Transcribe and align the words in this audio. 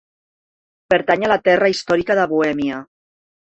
Pertany 0.93 1.27
a 1.27 1.29
la 1.33 1.37
terra 1.49 1.71
històrica 1.75 2.19
de 2.23 2.27
Bohèmia. 2.35 2.83